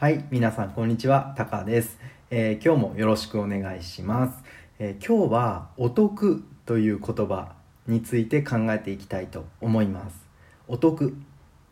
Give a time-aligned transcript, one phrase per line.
[0.00, 1.98] はい、皆さんこんにちは、タカです、
[2.30, 4.44] えー今日もよろしくお願いします、
[4.78, 7.56] えー今日はお得という言葉
[7.88, 10.24] について考えていきたいと思います。
[10.68, 11.16] お得、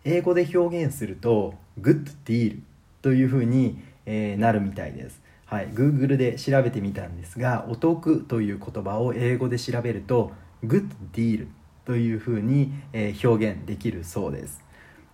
[0.03, 2.59] 英語で表現すると good deal
[3.00, 5.22] というふうに、えーなるみたいです。
[5.45, 10.32] はい、Google で調べてみたんですが、お得という言葉を英語で調べると
[10.64, 11.46] good deal
[11.84, 14.64] というふうに、え表現できるそうです。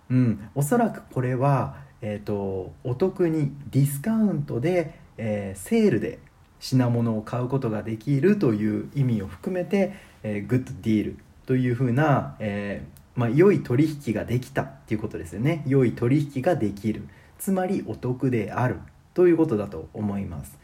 [0.09, 6.19] うん、おそらくこれは、えー、とお得にディスカウントで、えーセールで
[6.59, 9.93] 品物を買うことができるという意味を含めて、
[10.23, 18.79] えー、グッドディールというふうな、えーまあ、良い取引ができたっていうことですよね良い取引ができるつまりお得である
[19.13, 20.57] ということだと思います。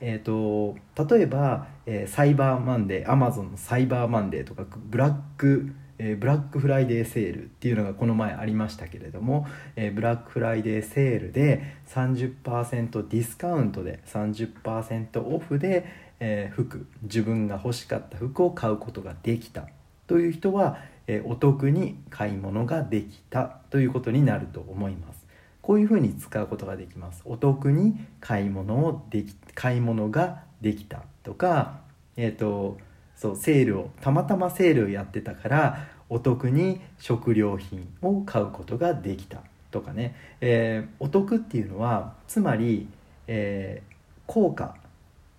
[0.00, 0.76] えー、と
[1.14, 9.46] 例えば、えーサイバーマンデーアマゾンのサイバーマンデーとかブラック、えーブラックフライデーセールっていうのがこの前ありましたけれども、
[9.76, 15.86] えーブラックフライデーセールで30%ディスカウントで30%オフで、
[16.20, 19.68] えー服自分が欲しかった服を買うことができた
[20.06, 25.26] という人は、えーお得に買い物ができたということになると思います。
[25.66, 27.22] こういうふうに使うことができます。
[27.24, 31.80] お得に買い物をでき買い物ができたとか、
[32.16, 32.78] えっ、と
[33.16, 42.88] そうセールをたまたまセールをやってたからお得に食料品を買うことができたとかね、えーお得っていうのはつまり、
[43.26, 44.74] えー効果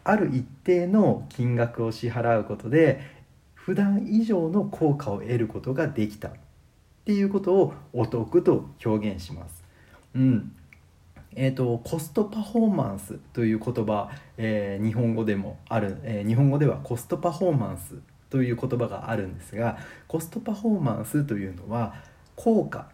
[0.05, 3.01] ある一定の金額を支払うことで
[3.53, 6.31] 普段以上の効果を得ることができたっ
[7.05, 9.63] ていうことをお得と表現します。
[10.15, 10.53] うん
[11.39, 17.93] えー、とコストパフォーマンスという言葉、えー日本語でもある、えー日本語ではコストパフォーマンス
[18.31, 21.93] という言葉があるんですがコストパフォーマンスというのは
[22.35, 22.87] 効果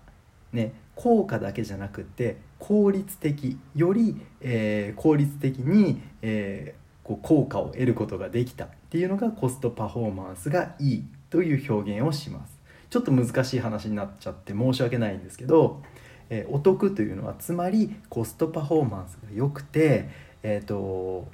[0.51, 12.59] ね効果だけじゃなくて効率的より、えー効率的に、えこう効果を得ることができたっていうのがコストパフォーマンスがいいという表現をします。
[12.89, 15.81] ちょっと難しい話になっちゃって申し訳ないんですけど、
[16.29, 20.09] えーお得というのはつまりコストパフォーマンスが良くて、
[20.43, 21.27] えー、と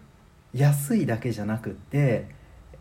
[0.54, 2.28] 安いだけじゃなくて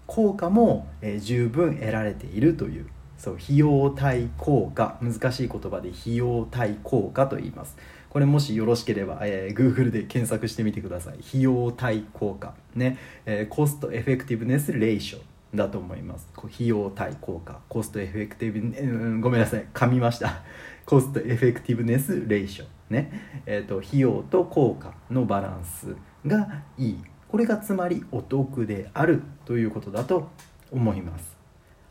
[0.06, 2.86] 効果も、え十分得られているという
[3.18, 7.76] そう費用対効果難しい言葉で費用対効果と言います。
[8.08, 11.18] これもしよろしければ、えー Google で検索してみてください。
[11.28, 12.54] 費用対効果。
[12.74, 15.22] ね、えーコストエフェクティブネスレーション。
[15.54, 16.28] だと思います。
[16.36, 17.60] 費用対効果。
[17.68, 19.66] コストエフェクティブ、うんごめんなさい。
[19.72, 20.42] 噛みました。
[20.84, 22.68] コストエフェクティブネスレーション。
[22.90, 23.42] ね。
[23.46, 27.04] えー、と費用と効果のバランスがいい。
[27.28, 30.28] これがつまりお得であるということだと
[30.70, 31.36] 思います。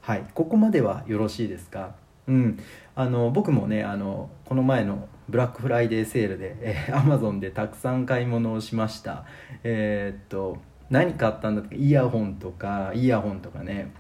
[0.02, 0.26] はい。
[0.34, 1.96] ここまではよろしいですか？
[2.28, 2.60] うん。
[2.96, 9.26] あの僕もねあのこの前のブラックフライデーセールで、えー、Amazon でたくさん買い物をしました。
[9.64, 10.58] えーっと
[10.90, 13.92] 何買ったんだっけイヤホンとかイヤホンとかね。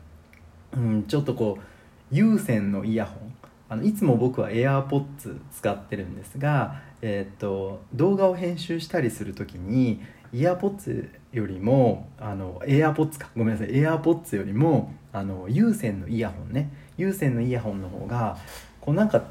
[0.73, 1.63] うん、ちょっとこう
[2.11, 3.33] 有線のイヤホン。
[3.69, 13.29] あのいつも僕は AirPods 使ってるんですが、えーっと動画を編集したりする時にイヤーポッツよりもあの AirPods か。
[13.35, 13.73] ごめんなさい。
[13.73, 16.71] AirPods よりもあの有線のイヤホンね。
[16.97, 18.37] 有線のイヤホンの方が
[18.79, 19.23] こうなんか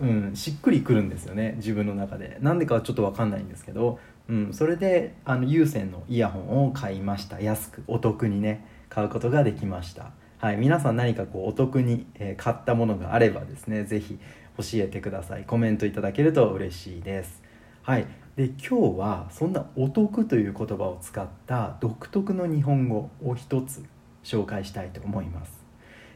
[0.00, 1.54] うん、しっくりくるんですよね。
[1.56, 2.38] 自分の中で。
[2.40, 3.98] なんでかはちょっと分かんないんですけど、
[4.30, 7.40] うん、それであの有線のイヤホンを買いました。
[7.40, 10.12] 安くお得にね買うことができました。
[10.38, 14.18] はい皆さん何かこうお得に、え買ったものがあればですね是非
[14.56, 15.44] 教えてください。
[15.44, 17.42] コメントいただけると嬉しいです。
[17.82, 23.84] はいで今日はそんなお得という言葉を使った独特の日本語を一つ
[24.22, 25.58] 紹介したいと思います。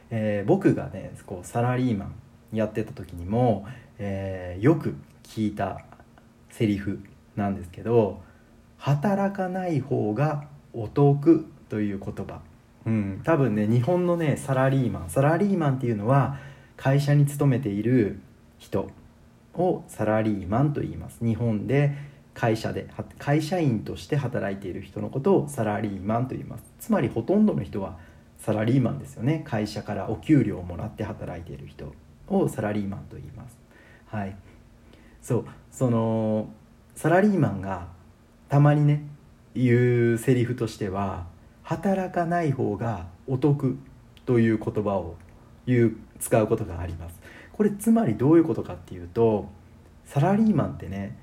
[0.09, 2.15] えー僕がねこうサラリーマン
[2.53, 3.67] やってた時にも、
[3.99, 5.81] えーよく聞いた
[6.49, 7.01] セリフ
[7.35, 8.21] なんですけど
[8.77, 12.41] 「働かない方がお得」という言葉、
[12.85, 15.09] うん、多分ね日本のねサラリーマン。
[15.09, 16.37] サラリーマンっていうのは
[16.77, 18.19] 会社に勤めている
[18.57, 18.89] 人
[19.53, 21.23] をサラリーマンと言います。
[21.23, 21.95] 日本で
[22.33, 22.87] 会社で
[23.17, 26.63] 会社員として働いている人のことをサラリーマンと言います。
[26.79, 27.97] つまりほとんどの人は
[28.37, 29.41] サラリーマンですよね。
[29.45, 31.93] 会社からお給料をもらって働いている人
[32.27, 33.57] をサラリーマンと言います。
[34.07, 34.35] はい。
[35.21, 35.45] そう。
[35.71, 36.49] その
[36.95, 37.87] サラリーマンが
[38.49, 39.03] たまにね
[39.53, 41.27] 言うセリフとしては
[41.63, 43.77] 働かない方がお得
[44.25, 45.15] という言葉を
[45.65, 47.19] 言う使うことがあります。
[47.53, 49.49] これつまりどういうことかっていうと
[50.05, 51.17] サラリーマンってね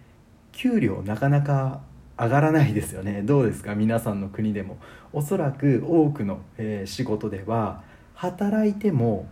[0.53, 1.81] 給料なかなか
[2.19, 3.23] 上がらないですよね。
[3.23, 3.75] どうですか？
[3.75, 4.79] 皆さんの国でも。
[5.15, 7.83] おそらく多くの、えー仕事では
[8.15, 9.29] 働いても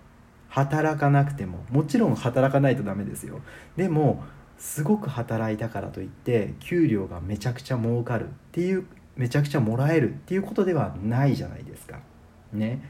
[0.48, 3.40] 働かなくてももちろん働かないとダメですよ。
[3.76, 4.22] でも
[4.60, 8.86] すごく働いたからといって給料がめちゃくちゃ儲かるっていう
[9.16, 11.98] めちゃくちゃもらえるっていうことではないじゃないですか。
[12.52, 12.82] ね。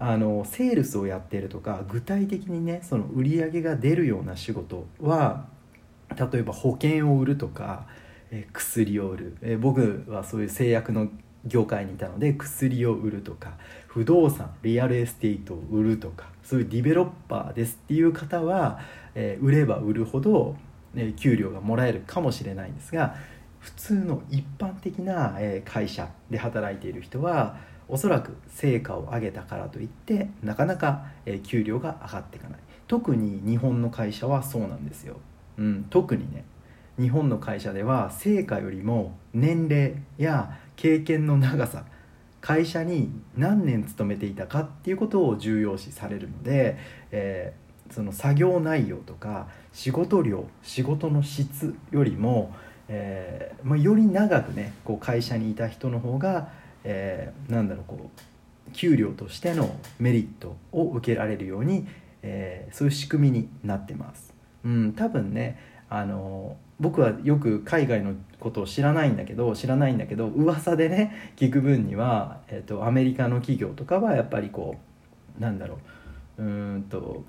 [0.00, 5.46] あのセールスをやってるとか具体的にねその売り上げが出るような仕事は
[6.18, 7.86] 例えば保険を売るとか、
[8.32, 11.08] え薬を売る、え僕はそういう製薬の
[11.46, 13.52] 業界にいたので薬を売るとか
[13.86, 18.80] 不動産 real estate を売るとかそういうディベロッパーですっていう方は、
[19.14, 20.56] え売れば売るほど、
[20.96, 23.16] え給料がもらえるかもしれないんですが
[23.60, 27.56] 普通の一般的な、え会社で働いている人は
[27.88, 32.60] おそらく成果を上げたからといってなかなか、え給料が上がっていかない。
[32.88, 35.16] 特に日本の会社はそうなんですよ、
[35.56, 36.44] うん、特にね。
[37.00, 41.84] 日本の会社では成果よりも年齢や経験の長さ
[42.42, 46.76] 会社に何年勤めていたかっていうことを重要視されるので、
[47.12, 47.61] えー、
[47.92, 52.54] その作業内容とか仕事量仕事の質よりも、
[52.88, 56.48] えーまあ、より長くねこう会社にいた人の方が、
[56.84, 58.10] えー、なんだろうこ
[58.68, 61.86] う給料としてのメリットを受けられるように、
[62.22, 64.32] えー、そういう仕組みになってます。
[64.64, 65.58] うん、多分ね
[65.90, 74.76] あの僕はよく海外のことを知らないんだけど知らないんだけど噂でね聞く分には、えーと、アメリカの企業とかはやっぱりこ
[75.38, 75.78] うなんだろう
[76.38, 76.44] う
[76.78, 77.24] んと、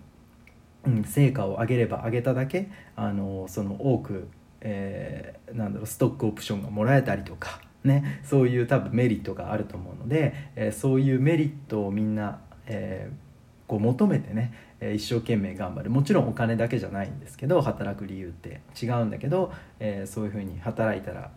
[0.85, 4.27] うん、成果を上げれば上げただけあのその多く、
[4.61, 7.61] えー、なんだろうストックオプションがもらえたりとか。
[7.83, 14.53] ね、そういう多分メリットがあると思うので、えー、そういうメリットをみんな、えー、こう求めてね
[14.95, 21.31] 一生懸命頑張るもちろんお金だけじゃないんですけど働く理由って違うんだけど、えー、そういうふうに働いたら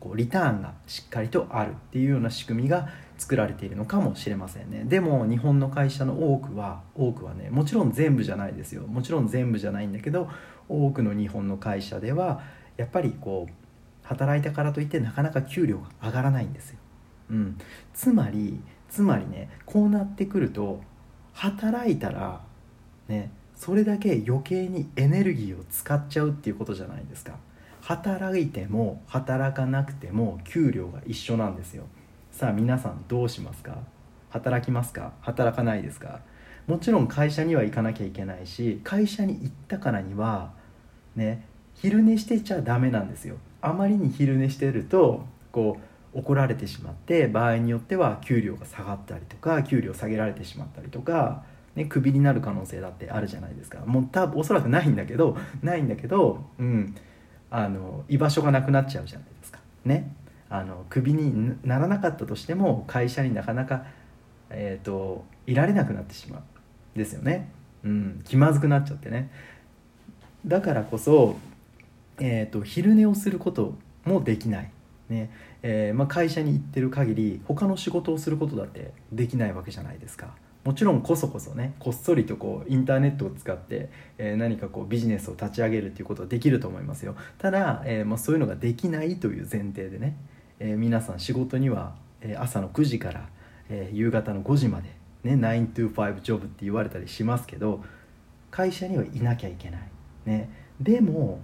[0.00, 4.84] こうリターンがしっかりとあるっていうような仕組みが作られているのかもしれませんね。
[4.84, 8.86] でも日本の会社の多くは多くはねもちろん全部じゃないですよ。
[8.86, 10.28] もちろん全部じゃないんだけど
[10.68, 12.42] 多くの日本の会社では
[12.76, 13.52] やっぱりこう
[14.02, 16.78] 働いたからといってなかなか給料が上がらないんですよ、
[17.30, 17.58] うん、
[17.94, 20.80] つまりつまりねこうなってくると
[21.32, 22.40] 働いたら
[23.08, 27.36] ねそれだけ余計にエネルギーを使っちゃうっていうことじゃないですか。
[27.82, 31.84] 働いても働かなくても給料が一緒なんですよ。
[32.34, 33.78] さあ皆さんどうしますか？
[34.28, 35.12] 働きますか？
[35.20, 36.18] 働かないですか？
[36.66, 40.52] もちろん会社には行かなきゃいけないし会社に行ったからには
[41.14, 43.36] ね昼寝してちゃダメなんですよ。
[43.60, 45.78] あまりに昼寝してるとこ
[46.12, 51.44] う怒られてしまって場合によっては給料が下がったりとか給料下げられてしまったりとか
[51.76, 53.78] ね、クビになる可能性だってあるじゃないですか。
[53.86, 56.96] もう多分おそらくないんだけどないんだけど、うん、
[57.52, 59.60] あの居場所がなくなっちゃうじゃないですか。
[59.84, 60.16] ね。
[60.50, 63.86] あのクビにならなかったとしても会社になかなか、
[64.50, 66.42] えーと、いられなくなってしまう
[66.98, 67.50] ですよね、
[67.82, 69.30] うん、気まずくなっちゃってね。
[70.46, 71.36] だからこそ、
[72.18, 73.74] えーと、昼寝をすること
[74.04, 74.70] もできない。
[75.08, 75.30] ね。
[75.62, 80.34] えーまあ、会社に行ってる限り他の仕事をすることだってできないわけじゃないですか。
[80.62, 87.16] もちろんこそこそねこっそりとこうインターネットを使って、えー、何かこうビジネスを立ち上げるっていうことはできると思いますよ。
[87.38, 90.16] ただ、えーまあ、そういうのができないという前提でね、
[90.64, 93.28] えー、皆さん仕事には、えー、朝の9時から、
[93.68, 94.88] えー、夕方の5時まで、
[95.22, 97.84] ね、9 to 5ジョブって言われたりしますけど
[98.50, 99.80] 会社にはいなきゃいけない、
[100.24, 100.48] ね、
[100.80, 101.40] でも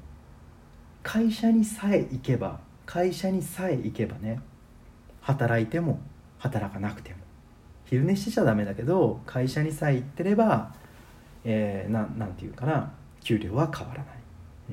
[1.02, 4.41] 会社にさえ行けば会社にさえ行けばね
[5.20, 6.00] 働いても
[6.39, 7.17] 働かなくても
[7.84, 10.74] 昼寝してちゃダメだけど会社にさえ行ってれば、
[11.44, 14.17] えー、ななんていうかな給料は変わらない。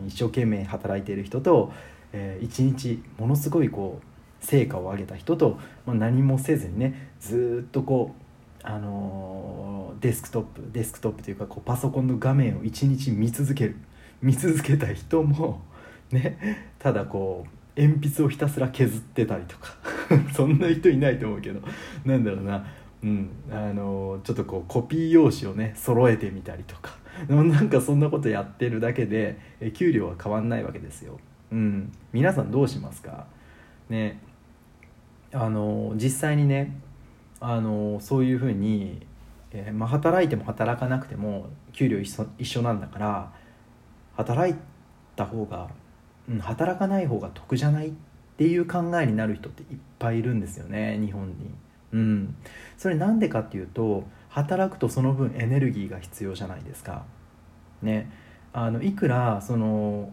[0.08, 1.74] 一生懸命働いている人と、
[2.14, 8.28] えー、一日ものすごいこう成果を上げた人と、まあ、何もせずにねずっとこう
[8.64, 13.76] あのー、デスクトップデスクトップというかこうパソコンの画面を一日見続ける。
[14.22, 15.62] 見続けた人も
[16.12, 19.76] ねただこう鉛筆をひたすら削ってたりとか。
[20.34, 21.62] そんな人いないと思うけど。
[22.06, 22.66] なんだろうな。
[23.04, 26.98] うん、あのちょっとこうコピー用紙をね揃えてみたりとか。
[27.30, 29.40] なんかそんなことやってるだけで
[29.74, 31.20] 給料は変わんないわけですよ。
[31.52, 33.26] うん、皆さんどうしますか？
[33.90, 34.20] ね。
[35.40, 36.76] あの実際にね
[37.40, 39.06] あのそういうふうに、
[39.52, 43.32] えー、まあ、働いても働かなくても給料一緒一緒なんだから
[44.16, 44.56] 働い
[45.16, 45.70] た方が、
[46.28, 47.92] うん、働かない方が得じゃないっ
[48.38, 51.36] ていう考えになる人っていっぱいいるんですよね日本に。
[51.94, 52.36] うん、
[52.78, 57.06] それなんでかっていうと働くとその分エネルギーが必要じゃないですか。
[57.82, 58.12] ね、
[58.54, 60.12] あのいくらその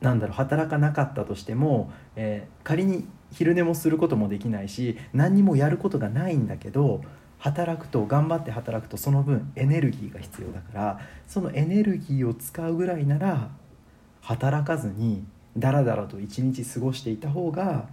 [0.00, 7.02] なんだろう働かなかったとしても、えー、仮に昼寝もすることもできないし何にもやることがないんだけど
[7.38, 13.50] 働くと頑張って働くとその分エネルギーが必要だからそのエネルギーを使うぐらいなら
[14.22, 15.24] 働かずに
[15.56, 17.88] ダラダラと一日過ごしていた方が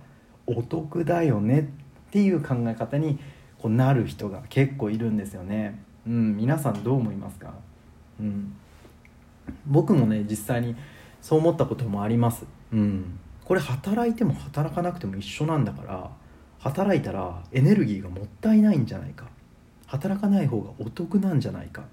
[0.48, 3.20] お得だよねっていう考え方に
[3.60, 5.80] こうなる人が結構いるんですよね。
[6.08, 7.54] うん、皆さんどう思いますか、
[8.20, 8.56] うん、
[9.66, 10.76] 僕もね実際に
[11.22, 12.46] そう思ったこともあります。
[12.72, 16.12] うん、これ働いても働かなくても一緒なんだから
[16.60, 19.28] 働いたらエネルギーがもったいないんじゃないか。
[19.86, 21.84] 働かない方がお得なんじゃないか、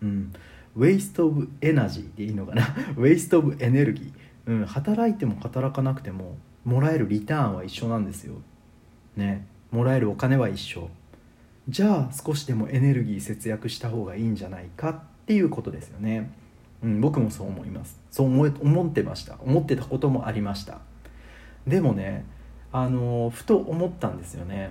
[0.00, 0.32] うん、
[0.76, 2.68] ウェイスト・オブ・エナジーでいいのかな。
[2.96, 8.34] ウェイスト・オブ・エネルギー、うん、働いても働かなくてももらえるリターンは一緒なんですよ。
[9.16, 9.46] ね。
[9.72, 10.88] もらえるお金は一緒。
[11.68, 16.30] じゃあ少しでもエネルギー節約した方がいいんじゃないかっていうことですよね、
[16.82, 18.00] うん、僕もそう思います。
[18.10, 19.36] そう思思ってました。
[19.40, 20.80] 思ってたこともありました。
[21.66, 22.24] でもね
[22.72, 24.70] あのふと思ったんですよね。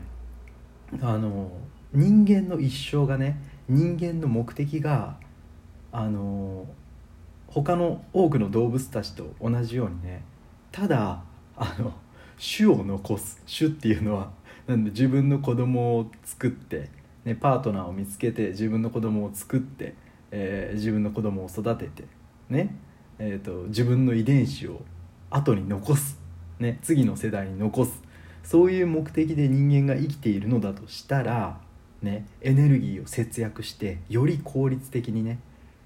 [1.01, 1.51] あの
[1.93, 5.17] 人間の一生がね人間の目的が
[5.91, 6.65] あの
[7.47, 10.23] 他の多くの動物たちと同じようにね
[10.71, 11.23] ただ
[11.57, 11.93] あの
[12.37, 13.41] 種を残す。
[13.47, 14.31] 種っていうのは
[14.67, 16.89] なんで自分の子供を作って、
[17.23, 19.95] ね、パートナーを見つけて自分の子供を作って、
[20.37, 22.03] えー、自分の子供を育てて
[22.49, 22.75] ね、
[23.19, 24.81] えーと、自分の遺伝子を
[25.29, 26.19] 後に残す、
[26.59, 28.03] ね、次の世代に残す
[28.43, 31.61] そういう目的で人間が生きているのだとしたら、
[32.01, 35.39] ね、エネルギーを節約してより効率的にね、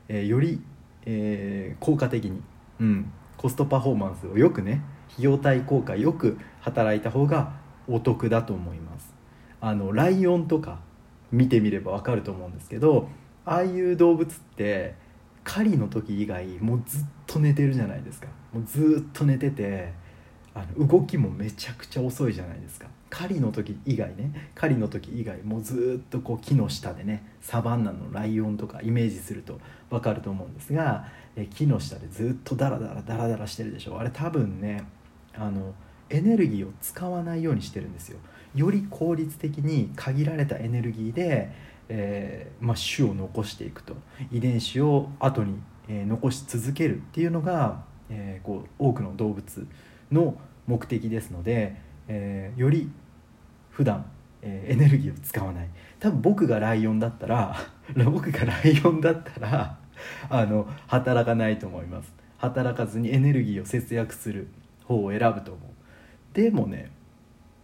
[0.07, 0.59] えー、より、
[1.05, 2.41] えー、効果的に、
[2.79, 4.81] うん、コストパフォーマンスをよくね
[5.13, 7.53] 費用対効果よく働いた方が
[7.87, 9.13] お得だと思います。
[9.61, 10.79] あのライオンとか
[11.31, 13.09] 見てみれば分かると思うんですけど
[13.45, 14.95] ああいう動物って
[15.43, 18.27] 狩りの時以外もうずっと寝てるじゃないですか。
[18.53, 19.93] もうずっと寝てて
[20.53, 22.87] あの動きもめちゃくちゃ遅いじゃないですか。
[23.09, 24.51] 狩りの時以外ね。
[24.53, 33.99] 狩りの時以外もうずっとこう木の下でねサバンナのライオンとかイメージすると分かると思うんですがえ木の下でずっとダラダラダラダラしてるでしょ。
[33.99, 34.83] あれ多分ね
[35.35, 35.73] あの
[36.09, 38.19] エネルギーを使わないようにしてるんですよ。
[38.55, 41.51] より効率的に限られたエネルギーで、
[41.89, 43.95] えー、まあ、種を残していくと。
[44.31, 49.67] 遺伝子を後に、えー、残し続けるっていうのが、えー、こう多くの動物
[50.11, 50.35] の
[50.67, 51.75] 目的ですので、
[52.07, 52.89] えより
[53.69, 54.05] 普段
[54.41, 55.69] え、エネルギーを使わない。
[55.99, 57.55] 多分僕がライオンだったら
[58.05, 59.77] 僕がライオンだったら
[60.29, 62.13] あの働かないと思います。
[62.37, 64.47] 働かずにエネルギーを節約する
[64.85, 66.35] 方を選ぶと思う。
[66.35, 66.89] でもね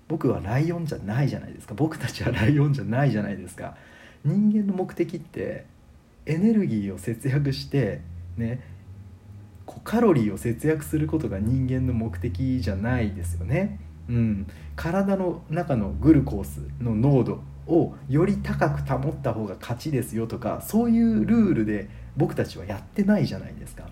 [0.08, 1.74] 僕はライオンじゃないじゃないですか。
[1.76, 3.76] 僕たちはライオンじゃないじゃないですか。
[4.26, 5.66] 人間の目的って
[6.26, 8.02] エネルギーを節約して
[8.36, 8.62] ね
[9.84, 13.80] カロリーを節約することが人間の目的じゃないですよね、
[14.10, 23.90] うん、体の中のグルコースの濃度をより高く保った方が勝ちですよとかそういうルールで僕たちはやってないじゃないですか。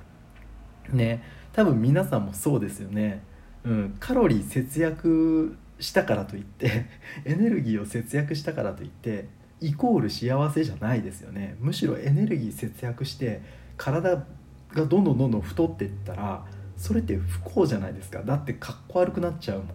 [0.91, 1.23] ね。
[1.51, 3.23] 多分皆さんもそうですよね。
[3.65, 6.85] うん、カロリー節約したからといって
[7.25, 9.27] エネルギーを節約したからといって
[9.63, 11.55] イコール幸せじゃないですよね。
[11.59, 13.41] むしろエネルギー節約して
[13.77, 14.25] 体
[14.73, 18.21] がどんどんどんどん太っていったらそれって不幸じゃないですか。
[18.23, 19.67] だってかっこ悪くなっちゃうもん。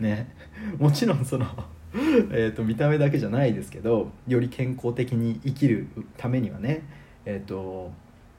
[0.00, 0.34] ね。
[0.78, 1.46] もちろんその
[2.32, 5.86] えと見た目だけじゃないですけどより健康的に生きる
[6.16, 6.82] ためにはね
[7.24, 7.92] えっ、ー、と、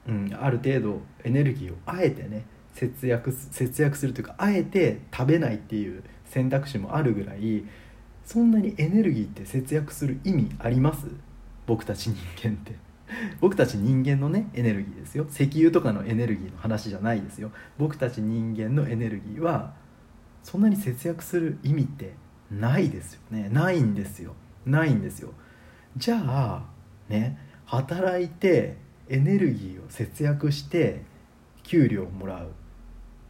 [0.07, 7.63] うん、ある程度エネルギーをあえてね節約節約するというかあえて食べないっていう選択肢もあるぐらい
[8.25, 11.07] そんなにエネルギーって節約する意味あります？
[11.65, 12.75] 僕たち人間って。
[13.41, 15.25] 僕たち人間のねエネルギーですよ。
[15.29, 17.51] 石油とかのエネルギーの話じゃないですよ。
[17.77, 19.73] 僕たち人間のエネルギーは
[20.41, 22.13] そんなに節約する意味って
[22.49, 23.49] ないですよね。
[23.49, 24.35] ないんですよ。
[24.65, 25.33] ないんですよ。
[25.97, 26.65] じゃあ
[27.09, 28.77] ね働いて
[29.09, 31.03] エネルギーを節約して
[31.63, 32.51] 給料をもらう。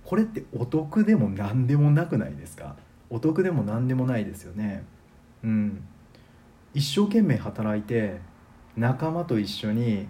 [0.05, 2.75] これってお得でも何でもなくないですか？
[3.09, 4.83] お得でも何でもないですよね。
[5.43, 5.83] うん。
[6.73, 8.19] 一生懸命働いて
[8.75, 10.07] 仲間と一緒に、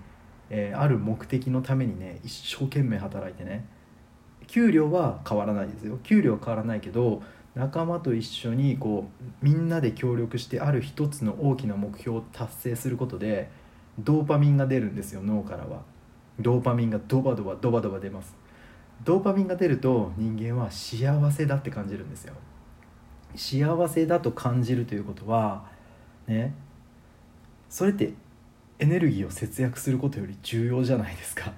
[0.49, 3.65] えー、ある目的のためにね一生懸命働いてね。
[4.47, 5.99] 給料は変わらないですよ。
[6.03, 7.21] 給料は変わらないけど
[7.55, 13.49] 仲間と一緒にこうみんなで協力してある一つの大きな目標を達成することで
[13.99, 15.81] ドーパミンが出るんですよ脳からは。
[16.39, 18.35] ドーパミンがドバドバドバドバ出ます。
[19.03, 22.33] ドーパミンが出ると人間は幸せだって感じるんですよ。
[23.35, 25.65] 幸せだと感じるということは
[26.27, 26.53] ね
[27.69, 28.13] それって
[28.79, 31.53] エネルギーを節約することより重要じゃないですか。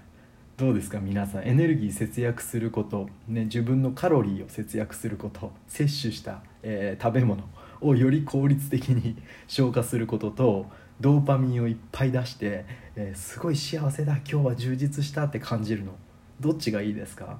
[0.58, 1.44] どうですか皆さん。
[1.44, 7.44] エネルギー節約すること、ね、自分のカロリーを節約すること摂取した、えー、食べ物
[7.82, 9.18] をより効率的に
[9.48, 10.68] 消化することと
[11.02, 12.66] ドーパミンをいっぱい出して、
[12.96, 15.94] えー、すごい幸せだ今日は充実したって感じるの。
[16.40, 17.40] どっちがいいですか？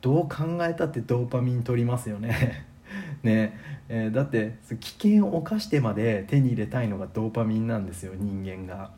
[0.00, 2.69] どう考えたってドーパミン取りますよね。
[3.22, 8.92] ねえー、だって危険を冒してまで手に入れたいのがドーパミンなんですよ人間が。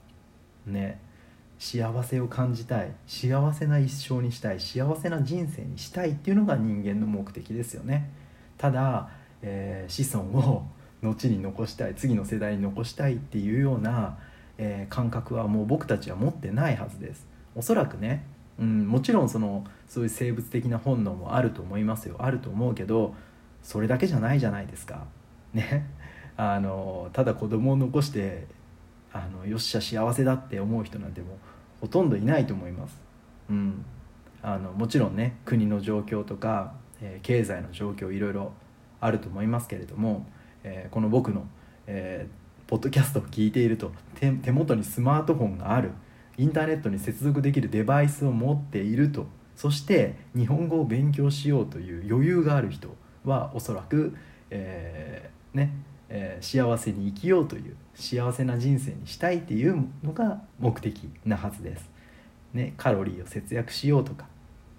[0.67, 1.01] ね
[1.59, 8.11] 幸せを感じたい幸せな一生にしたい幸せな人生にしたいっていうのが人間の目的ですよね。
[8.59, 9.11] ただ、
[9.43, 10.67] えー、子孫を
[11.03, 14.19] 後に残したい次の世代に残したいっていうような、
[14.59, 17.27] えー、感覚はもう僕たちは持ってないはずです。
[17.55, 18.25] おそらくね、
[18.59, 22.17] うん、もちろんそのそういう生物的な本能もあると思いますよ。
[22.19, 23.15] あると思うけど
[23.63, 25.07] それだけじゃないじゃないですか。
[25.55, 25.87] ね。
[26.37, 28.47] あのただ子供を残して
[29.13, 31.39] あのよっしゃ幸せだって思う人なんても
[31.81, 33.01] ほとんどいないと思います、
[33.51, 33.85] うん、
[34.41, 38.53] あのもちろんね国の状況とか、えー、経済の状況いろいろ
[39.01, 40.27] あると思いますけれども、
[40.65, 41.47] えー、この僕の、
[41.87, 45.91] えー、ポッドキャストを聞いていると手元にスマートフォンがある
[46.39, 52.89] インターネットに接続できるデバイスを持っているとそして日本語を勉強しようという余裕がある人
[53.25, 54.17] はおそらく、
[54.51, 55.73] えー、ね
[56.15, 61.91] えー、幸せに生きようという幸せな人生にしたいっていうのが目的なはずです、
[62.53, 64.27] ね、カロリーを節約しようとか、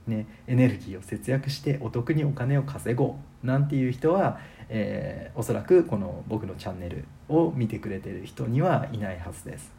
[0.05, 9.73] ね、エネルギーを節約してお得にお金を稼ごうなんていう人は、えー、おそらくこの僕のチャンネルを見てくれてる人にはいないはずです。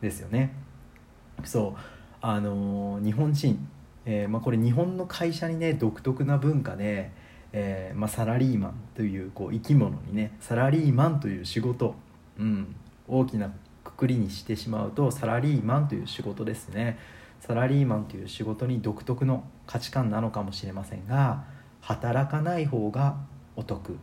[0.00, 0.52] ですよね。
[1.44, 1.80] そう。
[2.20, 3.68] あのー、日本人、
[4.04, 7.12] えーまあ、これ日本の会社にね独特な文化で、
[7.52, 11.94] えーまあ、サラリーマンというこう生き物にねサラリーマンという仕事、
[12.38, 12.74] うん、
[13.06, 13.50] 大きな
[13.84, 16.98] くくりにしてしまうとサラリーマンという仕事ですね。
[17.40, 21.44] サラリーマンという仕事に独特の価値観なのかもしれませんが
[21.80, 23.16] 働かない方が
[23.56, 23.98] お得。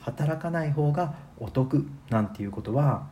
[0.00, 3.06] 働かない方がお得なんていうことは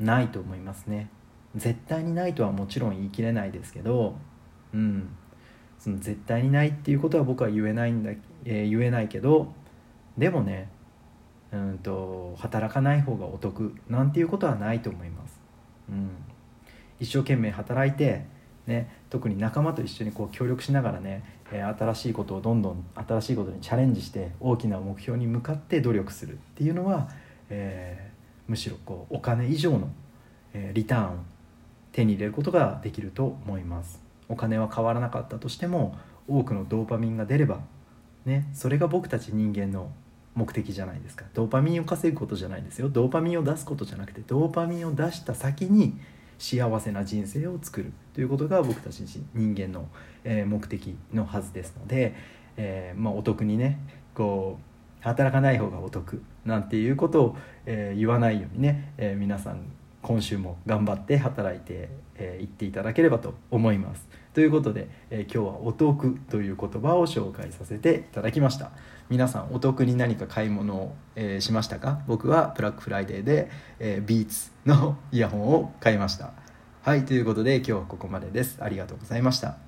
[0.00, 1.10] ないと思いますね。
[1.54, 4.16] 絶対にないとはもちろん言い切れないですけど
[4.74, 5.08] うん。
[5.78, 8.10] その絶対にないっていうことは僕は言えないんだ、
[8.44, 9.52] えー、言えないけど
[10.18, 10.68] でもね
[11.52, 15.40] うんと働かない方がお得なんていうことはないと思います、
[15.88, 16.10] うん、
[16.98, 18.24] 一生懸命働いて、
[18.66, 21.22] ね、特に仲間と一緒にこう協力しながらね、
[21.52, 27.08] えー、新しいことをどんどん新しいことにチャレンジして大きな目標に向かって努力するっていうのは、
[27.48, 29.88] えー、むしろこうお金以上の、
[30.52, 31.16] えー、リターンを
[31.92, 34.05] 手に入れることができると思います。
[34.28, 35.96] お金は変わらなかったとしても
[36.28, 37.60] 多くのドーパミンが出れば、
[38.24, 39.90] ね、それが僕たち人間の
[40.34, 41.24] 目的じゃないですか。
[41.32, 42.88] ドーパミンを稼ぐことじゃないですよ。
[42.88, 45.98] ドーパミンを出すことじゃなくてドーパミンを出した先に
[46.38, 47.92] 幸せな人生を作る。
[48.12, 49.00] ということが僕たち
[49.34, 49.88] 人間の、
[50.24, 52.14] え目的のはずですので、
[52.56, 53.78] えー、まあ、お得にね
[54.14, 59.62] こう働かない方がお得なんていうことを、えー、言わないようにね、えー、皆さん
[60.06, 61.88] 今週も頑張って働いて
[62.18, 64.08] えー、っていただければと思います。
[64.32, 68.70] ということで、えー、今日はお得という言葉を紹介させていただきました。
[69.10, 72.00] 皆さんお得に何か買い物を、えー、しましたか？
[72.06, 76.32] 僕はブラックフライデーで、えビーツのイヤホンを買いました。
[76.80, 78.56] はいということで今日はここまでです。
[78.62, 79.65] ありがとうございました。